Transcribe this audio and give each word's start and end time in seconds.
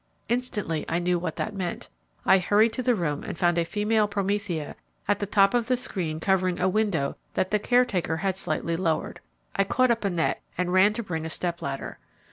Instantly 0.29 0.83
I 0.89 0.97
knew 0.97 1.19
what 1.19 1.35
that 1.35 1.53
meant. 1.53 1.87
I 2.25 2.39
hurried 2.39 2.73
to 2.73 2.81
the 2.81 2.95
room 2.95 3.23
and 3.23 3.37
found 3.37 3.59
a 3.59 3.63
female 3.63 4.07
Promothea 4.07 4.75
at 5.07 5.19
the 5.19 5.27
top 5.27 5.53
of 5.53 5.67
the 5.67 5.77
screen 5.77 6.19
covering 6.19 6.59
a 6.59 6.67
window 6.67 7.17
that 7.35 7.51
the 7.51 7.59
caretaker 7.59 8.17
had 8.17 8.35
slightly 8.35 8.75
lowered. 8.75 9.19
I 9.55 9.63
caught 9.63 9.91
up 9.91 10.03
a 10.03 10.09
net 10.09 10.41
and 10.57 10.73
ran 10.73 10.93
to 10.93 11.03
bring 11.03 11.23
a 11.23 11.29
step 11.29 11.61
ladder. 11.61 11.99